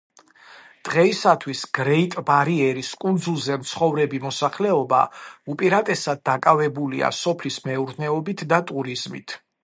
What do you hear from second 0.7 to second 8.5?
დღეისათვის გრეიტ-ბარიერის კუნძულზე მცხოვრები მოსახლეობა, უპირატესად დაკავებულია სოფლის მეურნეობით